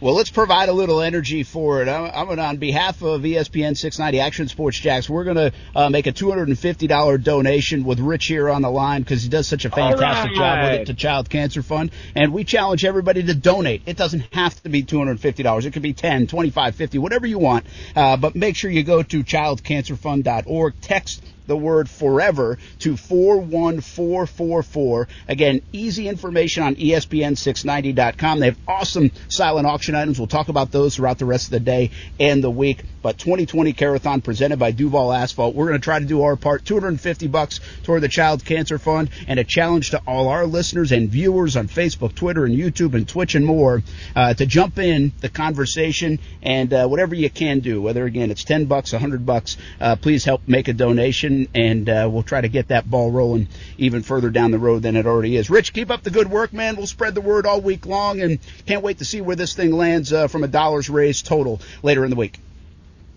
[0.00, 1.88] Well, let's provide a little energy for it.
[1.88, 5.10] I'm, I'm on behalf of ESPN 690 Action Sports Jax.
[5.10, 9.22] We're going to uh, make a $250 donation with Rich here on the line because
[9.22, 10.36] he does such a fantastic right.
[10.36, 11.90] job with it to Child Cancer Fund.
[12.14, 13.82] And we challenge everybody to donate.
[13.84, 15.64] It doesn't have to be $250.
[15.66, 17.66] It could be 10, 25, 50, whatever you want.
[17.94, 20.80] Uh, but make sure you go to childcancerfund.org.
[20.80, 25.08] Text the word forever to 41444.
[25.28, 28.38] Again, easy information on ESPN690.com.
[28.38, 30.18] They have awesome silent auction items.
[30.18, 32.84] We'll talk about those throughout the rest of the day and the week.
[33.02, 35.54] But 2020 Carathon presented by Duval Asphalt.
[35.54, 36.64] We're going to try to do our part.
[36.64, 41.08] 250 bucks toward the Child Cancer Fund and a challenge to all our listeners and
[41.08, 43.82] viewers on Facebook, Twitter, and YouTube and Twitch and more
[44.14, 47.82] uh, to jump in the conversation and uh, whatever you can do.
[47.82, 52.08] Whether again it's 10 bucks, 100 bucks, uh, please help make a donation and uh,
[52.10, 53.48] we'll try to get that ball rolling
[53.78, 55.50] even further down the road than it already is.
[55.50, 56.76] Rich, keep up the good work, man.
[56.76, 59.72] We'll spread the word all week long and can't wait to see where this thing
[59.72, 62.38] lands uh, from a dollars raised total later in the week.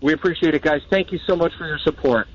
[0.00, 0.82] We appreciate it, guys.
[0.90, 2.28] Thank you so much for your support.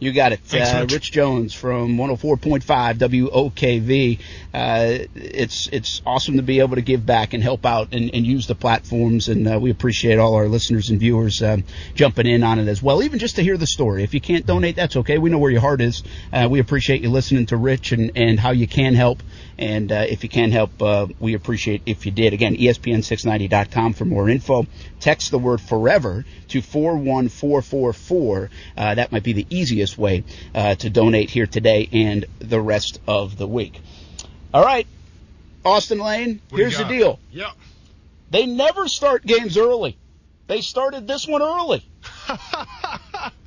[0.00, 0.40] You got it.
[0.40, 2.62] Thanks, uh, Rich Jones from 104.5
[2.96, 4.18] WOKV.
[4.52, 8.26] Uh, it's it's awesome to be able to give back and help out and, and
[8.26, 12.42] use the platforms, and uh, we appreciate all our listeners and viewers um, jumping in
[12.42, 13.02] on it as well.
[13.02, 14.02] Even just to hear the story.
[14.02, 15.18] If you can't donate, that's okay.
[15.18, 16.02] We know where your heart is.
[16.32, 19.22] Uh, we appreciate you listening to Rich and, and how you can help.
[19.58, 22.32] And uh, if you can help, uh, we appreciate if you did.
[22.32, 24.66] Again, ESPN690.com for more info.
[25.00, 28.50] Text the word forever to 41444.
[28.76, 30.24] Uh, that might be the easiest way
[30.54, 33.80] uh, to donate here today and the rest of the week.
[34.52, 34.86] All right,
[35.64, 37.18] Austin Lane, what here's the deal.
[37.32, 37.52] Yep.
[38.30, 39.96] They never start games early.
[40.46, 41.84] They started this one early.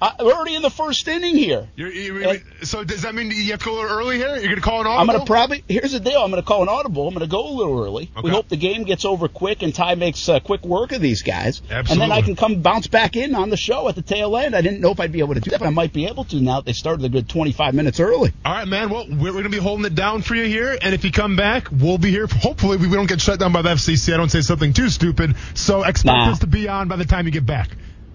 [0.00, 1.68] I, I, already in the first inning here.
[1.76, 4.34] You're, you're, so does that mean you have to go a little early here?
[4.34, 5.00] You're going to call an audible?
[5.00, 5.64] I'm going to probably.
[5.68, 6.22] Here's the deal.
[6.22, 7.06] I'm going to call an audible.
[7.06, 8.10] I'm going to go a little early.
[8.16, 8.22] Okay.
[8.22, 11.22] We hope the game gets over quick and Ty makes uh, quick work of these
[11.22, 11.62] guys.
[11.70, 11.92] Absolutely.
[11.92, 14.54] And then I can come bounce back in on the show at the tail end.
[14.54, 16.24] I didn't know if I'd be able to do that, but I might be able
[16.24, 18.32] to now that they started a good 25 minutes early.
[18.44, 18.90] All right, man.
[18.90, 21.36] Well, we're, going to be holding it down for you here, and if you come
[21.36, 22.26] back, we'll be here.
[22.26, 24.12] Hopefully, we don't get shut down by the FCC.
[24.12, 25.36] I don't say something too stupid.
[25.54, 26.32] So expect nah.
[26.32, 27.70] us to be on by the time you get back.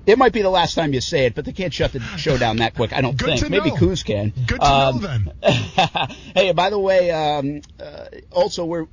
[0.05, 2.37] It might be the last time you say it, but they can't shut the show
[2.37, 2.93] down that quick.
[2.93, 3.49] I don't Good think.
[3.49, 4.33] Maybe Coos can.
[4.45, 5.33] Good to um, know then.
[6.35, 8.83] hey, by the way, um, uh, also we're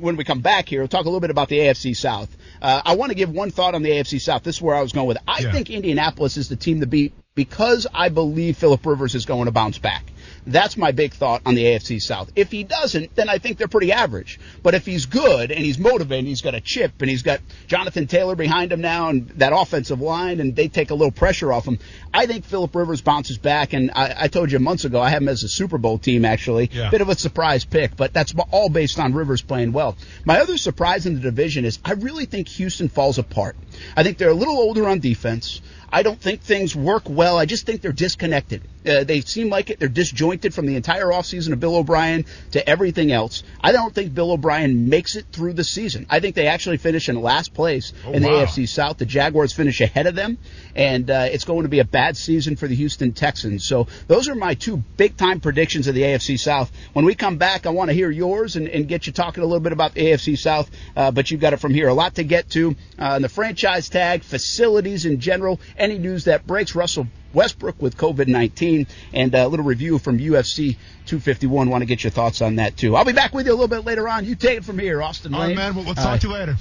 [0.00, 2.36] when we come back here, we'll talk a little bit about the AFC South.
[2.60, 4.42] Uh, I want to give one thought on the AFC South.
[4.42, 5.18] This is where I was going with.
[5.18, 5.22] It.
[5.26, 5.52] I yeah.
[5.52, 9.52] think Indianapolis is the team to beat because I believe Philip Rivers is going to
[9.52, 10.04] bounce back.
[10.46, 12.30] That's my big thought on the AFC South.
[12.36, 14.40] If he doesn't, then I think they're pretty average.
[14.62, 18.06] But if he's good and he's motivated, he's got a chip and he's got Jonathan
[18.06, 21.66] Taylor behind him now and that offensive line and they take a little pressure off
[21.66, 21.78] him,
[22.12, 23.72] I think Philip Rivers bounces back.
[23.72, 26.24] And I, I told you months ago, I have him as a Super Bowl team
[26.24, 26.70] actually.
[26.72, 26.90] Yeah.
[26.90, 29.96] Bit of a surprise pick, but that's all based on Rivers playing well.
[30.24, 33.56] My other surprise in the division is I really think Houston falls apart.
[33.96, 35.60] I think they're a little older on defense.
[35.92, 37.36] I don't think things work well.
[37.36, 38.62] I just think they're disconnected.
[38.86, 39.78] Uh, they seem like it.
[39.78, 43.42] They're disjointed from the entire offseason of Bill O'Brien to everything else.
[43.60, 46.06] I don't think Bill O'Brien makes it through the season.
[46.08, 48.44] I think they actually finish in last place oh, in the wow.
[48.44, 48.96] AFC South.
[48.96, 50.38] The Jaguars finish ahead of them,
[50.74, 53.66] and uh, it's going to be a bad season for the Houston Texans.
[53.66, 56.72] So those are my two big time predictions of the AFC South.
[56.94, 59.46] When we come back, I want to hear yours and, and, get you talking a
[59.46, 61.88] little bit about the AFC South, uh, but you've got it from here.
[61.88, 66.46] A lot to get to uh, the franchise tag, facilities in general, any news that
[66.46, 66.74] breaks.
[66.74, 71.70] Russell Westbrook with COVID 19, and a little review from UFC 251.
[71.70, 72.94] Want to get your thoughts on that too.
[72.96, 74.24] I'll be back with you a little bit later on.
[74.24, 75.40] You take it from here, Austin Lane.
[75.40, 75.74] All right, man.
[75.74, 76.56] We'll, we'll talk uh, to you later.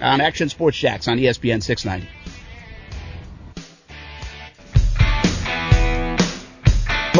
[0.00, 2.08] On Action Sports Jax on ESPN 690.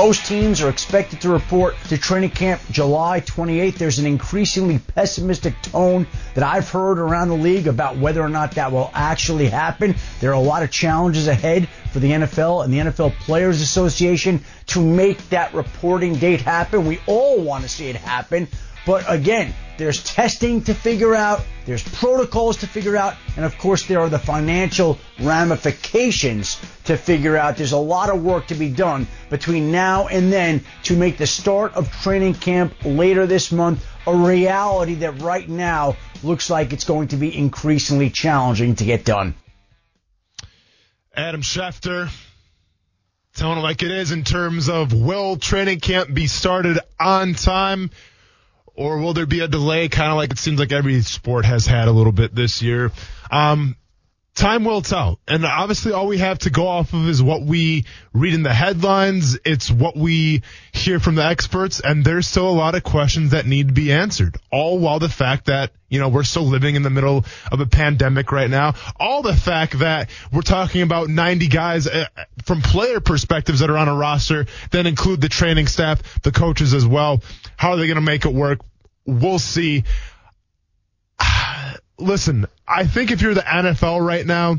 [0.02, 3.76] Most teams are expected to report to training camp July 28th.
[3.76, 8.56] There's an increasingly pessimistic tone that I've heard around the league about whether or not
[8.56, 9.94] that will actually happen.
[10.18, 14.44] There are a lot of challenges ahead for the NFL and the NFL Players Association
[14.66, 16.84] to make that reporting date happen.
[16.84, 18.48] We all want to see it happen.
[18.84, 23.86] But again, there's testing to figure out, there's protocols to figure out, and of course
[23.86, 27.56] there are the financial ramifications to figure out.
[27.56, 31.26] There's a lot of work to be done between now and then to make the
[31.26, 36.84] start of training camp later this month a reality that right now looks like it's
[36.84, 39.34] going to be increasingly challenging to get done.
[41.14, 42.10] Adam Schefter
[43.34, 47.90] telling it like it is in terms of will training camp be started on time?
[48.74, 51.66] Or will there be a delay, kind of like it seems like every sport has
[51.66, 52.90] had a little bit this year?
[53.30, 53.76] Um,
[54.34, 55.18] time will tell.
[55.28, 58.52] And obviously all we have to go off of is what we read in the
[58.52, 59.38] headlines.
[59.44, 60.42] It's what we
[60.72, 61.80] hear from the experts.
[61.80, 64.36] And there's still a lot of questions that need to be answered.
[64.50, 67.66] All while the fact that, you know, we're still living in the middle of a
[67.66, 68.74] pandemic right now.
[68.98, 72.06] All the fact that we're talking about 90 guys uh,
[72.44, 76.72] from player perspectives that are on a roster that include the training staff, the coaches
[76.72, 77.22] as well.
[77.56, 78.60] How are they going to make it work?
[79.04, 79.84] We'll see.
[81.98, 84.58] Listen, I think if you're the NFL right now,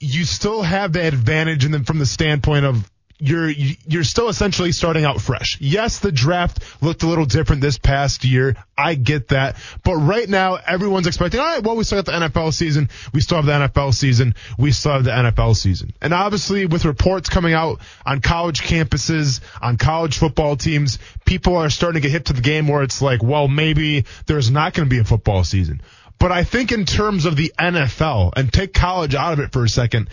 [0.00, 2.88] you still have the advantage and then from the standpoint of
[3.20, 5.58] you're you're still essentially starting out fresh.
[5.60, 8.54] Yes, the draft looked a little different this past year.
[8.76, 9.56] I get that.
[9.82, 12.88] But right now everyone's expecting, all right, well we still have the NFL season.
[13.12, 14.34] We still have the NFL season.
[14.56, 15.92] We still have the NFL season.
[16.00, 21.70] And obviously with reports coming out on college campuses, on college football teams, people are
[21.70, 24.88] starting to get hit to the game where it's like, well, maybe there's not going
[24.88, 25.82] to be a football season.
[26.18, 29.64] But I think in terms of the NFL and take college out of it for
[29.64, 30.10] a second,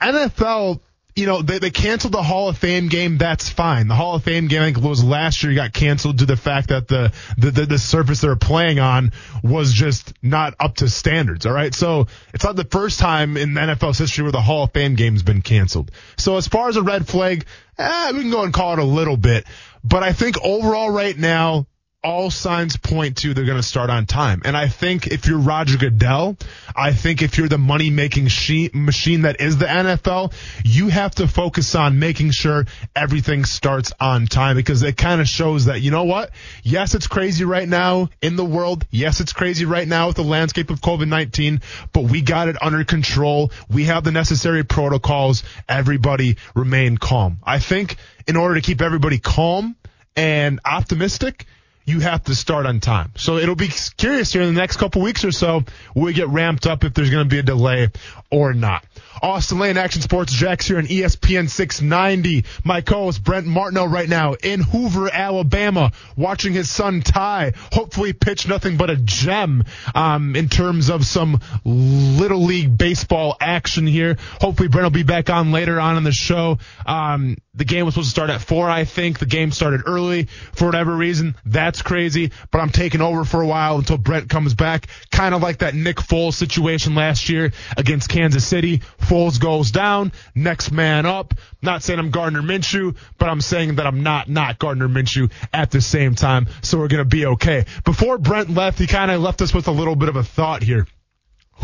[0.00, 0.80] NFL
[1.14, 3.18] you know, they, they canceled the Hall of Fame game.
[3.18, 3.86] That's fine.
[3.86, 6.40] The Hall of Fame game, I think was last year, got canceled due to the
[6.40, 9.12] fact that the, the, the, the surface they were playing on
[9.42, 11.44] was just not up to standards.
[11.44, 11.74] All right.
[11.74, 15.22] So it's not the first time in NFL's history where the Hall of Fame game's
[15.22, 15.90] been canceled.
[16.16, 17.44] So as far as a red flag,
[17.76, 19.46] eh, we can go and call it a little bit.
[19.84, 21.66] But I think overall right now,
[22.04, 24.42] all signs point to they're going to start on time.
[24.44, 26.36] And I think if you're Roger Goodell,
[26.74, 30.32] I think if you're the money making machine that is the NFL,
[30.64, 35.28] you have to focus on making sure everything starts on time because it kind of
[35.28, 36.30] shows that, you know what?
[36.62, 38.84] Yes, it's crazy right now in the world.
[38.90, 41.62] Yes, it's crazy right now with the landscape of COVID-19,
[41.92, 43.52] but we got it under control.
[43.70, 45.44] We have the necessary protocols.
[45.68, 47.38] Everybody remain calm.
[47.44, 49.76] I think in order to keep everybody calm
[50.16, 51.46] and optimistic,
[51.84, 53.12] you have to start on time.
[53.16, 55.64] So it'll be curious here in the next couple weeks or so
[55.94, 57.88] we get ramped up if there's going to be a delay
[58.30, 58.84] or not.
[59.20, 62.44] Austin Lane Action Sports Jax here on ESPN 690.
[62.64, 68.48] My co-host Brent Martineau right now in Hoover, Alabama, watching his son Ty hopefully pitch
[68.48, 69.64] nothing but a gem
[69.94, 74.16] um, in terms of some little league baseball action here.
[74.40, 76.58] Hopefully Brent will be back on later on in the show.
[76.86, 79.18] Um, the game was supposed to start at four, I think.
[79.18, 81.34] The game started early for whatever reason.
[81.44, 82.32] That's crazy.
[82.50, 84.86] But I'm taking over for a while until Brent comes back.
[85.10, 88.78] Kind of like that Nick Foles situation last year against Kansas City.
[89.02, 91.34] Foles goes down, next man up.
[91.60, 95.70] Not saying I'm Gardner Minshew, but I'm saying that I'm not not Gardner Minshew at
[95.70, 96.46] the same time.
[96.62, 97.66] So we're gonna be okay.
[97.84, 100.62] Before Brent left, he kind of left us with a little bit of a thought
[100.62, 100.86] here.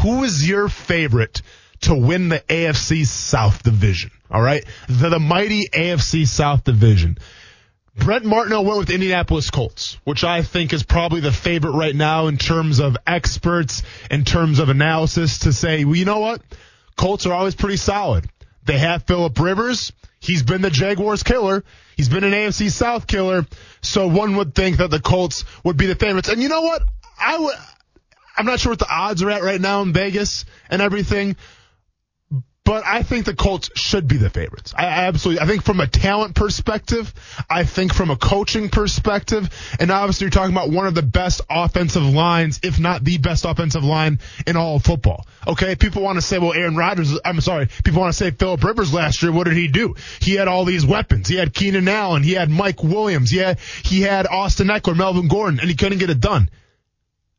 [0.02, 1.40] Who is your favorite
[1.82, 4.10] to win the AFC South division?
[4.30, 4.64] All right.
[4.88, 7.18] The, the mighty AFC South division.
[7.96, 12.28] Brent Martineau went with Indianapolis Colts, which I think is probably the favorite right now
[12.28, 16.40] in terms of experts, in terms of analysis to say, well, you know what?
[16.96, 18.28] Colts are always pretty solid.
[18.64, 19.92] They have Philip Rivers.
[20.20, 21.64] He's been the Jaguars killer.
[21.96, 23.46] He's been an AFC South killer.
[23.80, 26.28] So one would think that the Colts would be the favorites.
[26.28, 26.82] And you know what?
[27.18, 27.54] I would,
[28.36, 31.36] I'm not sure what the odds are at right now in Vegas and everything,
[32.68, 34.74] but I think the Colts should be the favorites.
[34.76, 37.14] I absolutely, I think from a talent perspective,
[37.48, 39.48] I think from a coaching perspective,
[39.80, 43.46] and obviously you're talking about one of the best offensive lines, if not the best
[43.46, 45.26] offensive line in all of football.
[45.46, 48.62] Okay, people want to say, well, Aaron Rodgers, I'm sorry, people want to say Philip
[48.62, 49.94] Rivers last year, what did he do?
[50.20, 51.26] He had all these weapons.
[51.26, 53.42] He had Keenan Allen, he had Mike Williams, he
[53.82, 56.50] he had Austin Ekeler, Melvin Gordon, and he couldn't get it done.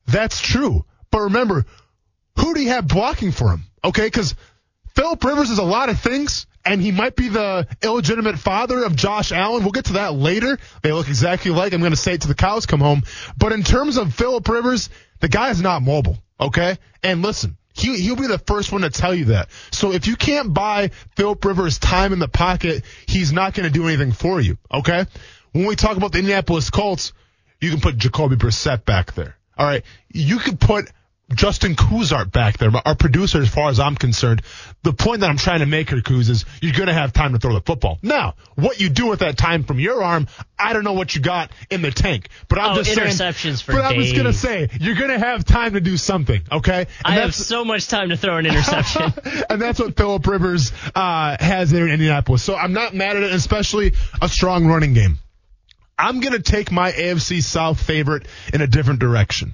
[0.08, 0.86] That's true.
[1.12, 1.68] But remember,
[2.36, 3.66] who do you have blocking for him?
[3.86, 4.34] Okay, because
[5.00, 8.98] Philip Rivers is a lot of things, and he might be the illegitimate father of
[8.98, 9.64] Josh Allen.
[9.64, 10.60] We'll get to that later.
[10.82, 11.72] They look exactly like.
[11.72, 13.04] I'm going to say it to the cows come home.
[13.38, 14.90] But in terms of Philip Rivers,
[15.22, 16.18] the guy is not mobile.
[16.38, 17.56] Okay, and listen.
[17.72, 19.48] He, he'll be the first one to tell you that.
[19.72, 23.74] So if you can't buy Philip Rivers time in the pocket, he's not going to
[23.74, 24.58] do anything for you.
[24.70, 25.06] Okay.
[25.54, 27.14] When we talk about the Indianapolis Colts,
[27.62, 29.38] you can put Jacoby Brissett back there.
[29.58, 29.86] All right.
[30.12, 30.92] You could put
[31.34, 34.42] Justin Kuzart back there, our producer, as far as I'm concerned.
[34.84, 37.34] The point that I'm trying to make here, Kuz, is you're going to have time
[37.34, 38.00] to throw the football.
[38.02, 40.28] Now, what you do with that time from your arm,
[40.58, 42.30] I don't know what you got in the tank.
[42.48, 45.10] But I'm oh, just interceptions saying, for But I was going to say, you're going
[45.12, 46.82] to have time to do something, okay?
[46.82, 49.14] And I have that's- so much time to throw an interception.
[49.50, 52.44] and that's what Philip Rivers uh, has there in Indianapolis.
[52.44, 55.20] So I'm not mad at it, especially a strong running game.
[56.00, 59.54] I'm going to take my AFC South favorite in a different direction.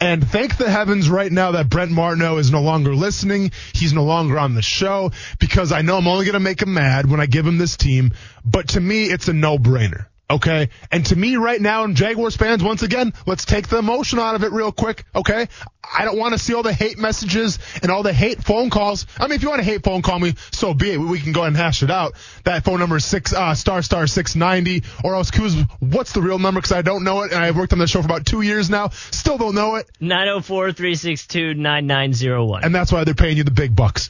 [0.00, 3.52] And thank the heavens right now that Brent Martineau is no longer listening.
[3.72, 6.74] He's no longer on the show because I know I'm only going to make him
[6.74, 8.12] mad when I give him this team.
[8.44, 10.06] But to me, it's a no-brainer.
[10.30, 10.70] Okay.
[10.90, 14.34] And to me right now, and Jaguars fans, once again, let's take the emotion out
[14.34, 15.04] of it real quick.
[15.14, 15.48] Okay.
[15.96, 19.06] I don't want to see all the hate messages and all the hate phone calls.
[19.18, 20.96] I mean, if you want to hate phone call me, so be it.
[20.96, 22.14] We can go ahead and hash it out.
[22.44, 26.38] That phone number is six, uh, star star 690 or else Kuz, what's the real
[26.38, 26.62] number?
[26.62, 27.32] Cause I don't know it.
[27.32, 28.88] And I've worked on the show for about two years now.
[28.88, 29.90] Still don't know it.
[30.00, 32.64] 904 362 9901.
[32.64, 34.08] And that's why they're paying you the big bucks.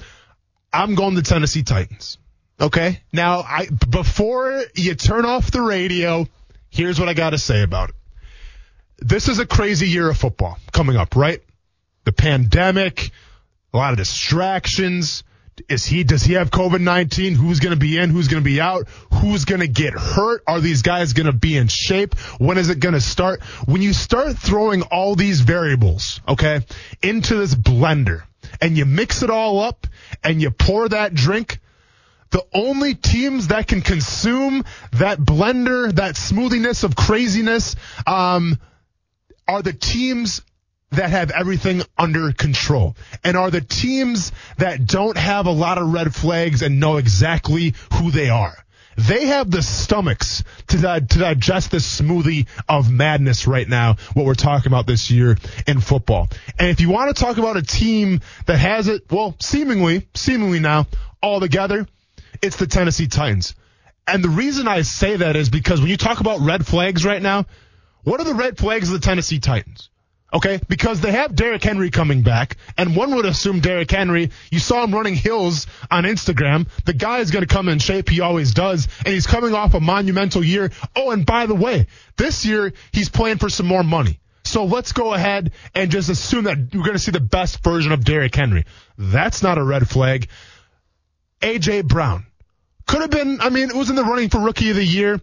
[0.73, 2.19] I'm going to Tennessee Titans.
[2.61, 3.01] Okay.
[3.13, 6.27] Now, I before you turn off the radio,
[6.71, 7.95] here's what I got to say about it.
[8.99, 11.43] This is a crazy year of football coming up, right?
[12.05, 13.11] The pandemic,
[13.73, 15.25] a lot of distractions.
[15.69, 17.35] Is he, does he have COVID-19?
[17.35, 18.11] Who's going to be in?
[18.11, 18.89] Who's going to be out?
[19.13, 20.43] Who's going to get hurt?
[20.49, 22.19] Are these guys going to be in shape?
[22.39, 23.43] When is it going to start?
[23.67, 26.61] When you start throwing all these variables, okay,
[27.03, 28.23] into this blender
[28.61, 29.87] and you mix it all up
[30.25, 31.61] and you pour that drink,
[32.35, 34.65] the only teams that can consume
[34.95, 37.77] that blender, that smoothiness of craziness,
[38.09, 38.59] um,
[39.47, 40.43] are the teams
[40.91, 45.93] that have everything under control and are the teams that don't have a lot of
[45.93, 48.57] red flags and know exactly who they are.
[48.97, 54.27] They have the stomachs to, di- to digest this smoothie of madness right now, what
[54.27, 55.37] we're talking about this year
[55.69, 56.29] in football.
[56.59, 60.59] And if you want to talk about a team that has it, well, seemingly, seemingly
[60.59, 60.89] now,
[61.23, 61.87] all together,
[62.43, 63.55] it's the Tennessee Titans.
[64.07, 67.23] And the reason I say that is because when you talk about red flags right
[67.23, 67.47] now,
[68.03, 69.89] what are the red flags of the Tennessee Titans?
[70.35, 74.59] Okay, because they have Derrick Henry coming back, and one would assume Derrick Henry, you
[74.59, 76.69] saw him running hills on Instagram.
[76.85, 79.75] The guy is going to come in shape, he always does, and he's coming off
[79.75, 80.73] a monumental year.
[80.97, 84.19] Oh, and by the way, this year he's playing for some more money.
[84.43, 87.93] So let's go ahead and just assume that we're going to see the best version
[87.93, 88.65] of Derrick Henry.
[88.99, 90.29] That's not a red flag.
[91.45, 92.25] AJ Brown
[92.87, 95.21] could have been, I mean, it was in the running for rookie of the year.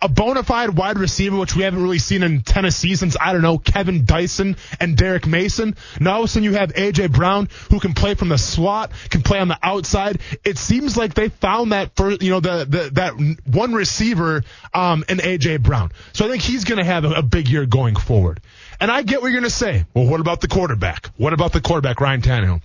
[0.00, 3.42] A bona fide wide receiver, which we haven't really seen in Tennessee since, I don't
[3.42, 5.74] know, Kevin Dyson and Derrick Mason.
[5.98, 8.92] Now all of a sudden you have AJ Brown who can play from the slot,
[9.10, 10.20] can play on the outside.
[10.44, 13.14] It seems like they found that first, you know, the, the, that
[13.52, 15.90] one receiver, um, in AJ Brown.
[16.12, 18.40] So I think he's going to have a, a big year going forward.
[18.80, 19.84] And I get what you're going to say.
[19.94, 21.06] Well, what about the quarterback?
[21.16, 22.62] What about the quarterback, Ryan Tannehill?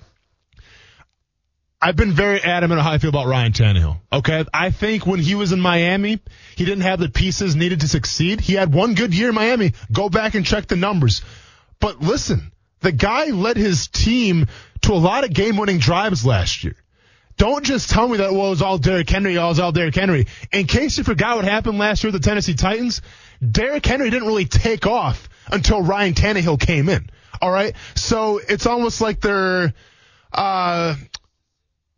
[1.84, 4.00] I've been very adamant on how I feel about Ryan Tannehill.
[4.14, 4.46] Okay.
[4.54, 6.22] I think when he was in Miami,
[6.56, 8.40] he didn't have the pieces needed to succeed.
[8.40, 9.74] He had one good year in Miami.
[9.92, 11.24] Go back and check the numbers.
[11.82, 14.48] But listen, the guy led his team
[14.84, 16.78] to a lot of game winning drives last year.
[17.36, 19.96] Don't just tell me that, well, it was all Derrick Henry, all was all Derrick
[19.96, 20.28] Henry.
[20.54, 23.02] In case you forgot what happened last year with the Tennessee Titans,
[23.46, 27.10] Derrick Henry didn't really take off until Ryan Tannehill came in.
[27.42, 27.76] All right.
[27.96, 29.74] So it's almost like they're,
[30.32, 30.96] uh,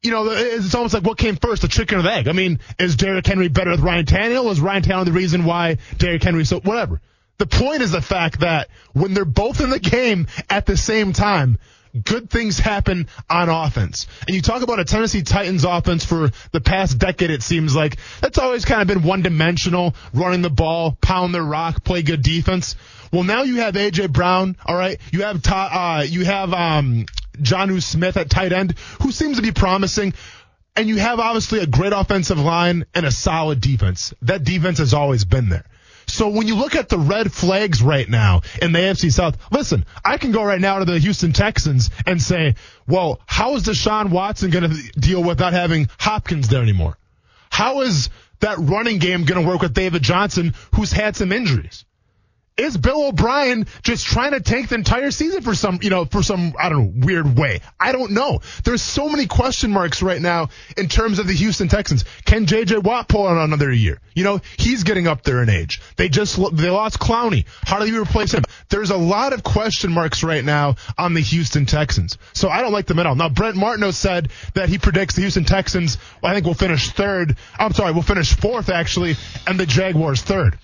[0.05, 2.27] you know, it's almost like what came first, the chicken or the egg.
[2.27, 4.51] I mean, is Derrick Henry better with Ryan Tannehill?
[4.51, 7.01] Is Ryan Tannehill the reason why Derrick Henry so whatever?
[7.37, 11.11] The point is the fact that when they're both in the game at the same
[11.11, 11.57] time,
[12.03, 14.07] good things happen on offense.
[14.27, 17.97] And you talk about a Tennessee Titans offense for the past decade, it seems like
[18.21, 22.21] that's always kind of been one dimensional, running the ball, pound the rock, play good
[22.21, 22.75] defense.
[23.11, 24.99] Well, now you have AJ Brown, all right.
[25.11, 27.05] You have uh, you have um,
[27.41, 30.13] Jonnu Smith at tight end, who seems to be promising.
[30.75, 34.13] and you have obviously a great offensive line and a solid defense.
[34.23, 35.63] That defense has always been there.
[36.07, 39.85] So when you look at the red flags right now in the AFC South, listen,
[40.03, 42.55] I can go right now to the Houston Texans and say,
[42.87, 46.97] well, how is Deshaun Watson going to deal with not having Hopkins there anymore?
[47.49, 48.09] How is
[48.41, 51.85] that running game going to work with David Johnson, who's had some injuries?
[52.57, 56.23] Is Bill O'Brien just trying to tank the entire season for some, you know, for
[56.23, 57.59] some, I don't know, weird way?
[57.79, 58.39] I don't know.
[58.63, 62.05] There's so many question marks right now in terms of the Houston Texans.
[62.23, 63.99] Can JJ Watt pull on another year?
[64.13, 65.81] You know, he's getting up there in age.
[65.97, 67.45] They just, they lost Clowney.
[67.65, 68.43] How do you replace him?
[68.69, 72.17] There's a lot of question marks right now on the Houston Texans.
[72.31, 73.15] So I don't like them at all.
[73.15, 77.35] Now, Brent Martineau said that he predicts the Houston Texans, I think will finish third.
[77.59, 80.57] I'm sorry, will finish fourth actually, and the Jaguars third.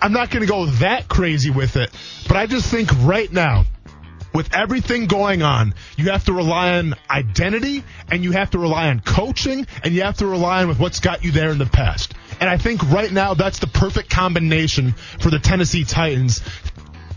[0.00, 1.90] I'm not going to go that crazy with it,
[2.28, 3.64] but I just think right now,
[4.34, 8.88] with everything going on, you have to rely on identity and you have to rely
[8.88, 11.66] on coaching and you have to rely on with what's got you there in the
[11.66, 12.14] past.
[12.40, 16.42] And I think right now that's the perfect combination for the Tennessee Titans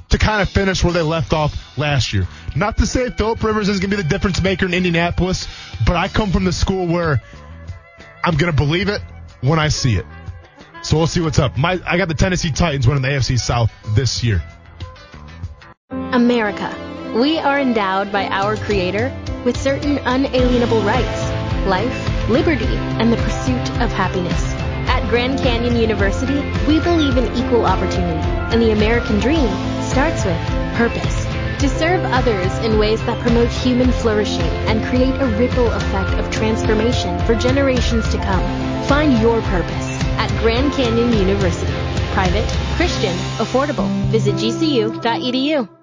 [0.09, 2.27] to kind of finish where they left off last year.
[2.55, 5.47] Not to say Philip Rivers is going to be the difference maker in Indianapolis,
[5.86, 7.21] but I come from the school where
[8.23, 9.01] I'm going to believe it
[9.41, 10.05] when I see it.
[10.84, 11.57] So we'll see what's up.
[11.57, 14.41] My, I got the Tennessee Titans winning the AFC South this year.
[15.91, 16.75] America.
[17.15, 19.15] We are endowed by our Creator
[19.45, 21.29] with certain unalienable rights
[21.67, 24.53] life, liberty, and the pursuit of happiness.
[24.89, 29.47] At Grand Canyon University, we believe in equal opportunity, and the American dream
[29.84, 30.38] starts with
[30.75, 31.25] purpose.
[31.61, 36.32] To serve others in ways that promote human flourishing and create a ripple effect of
[36.32, 38.88] transformation for generations to come.
[38.88, 39.91] Find your purpose
[40.22, 41.72] at Grand Canyon University.
[42.13, 42.47] Private,
[42.78, 43.89] Christian, affordable.
[44.11, 45.80] Visit gcu.edu.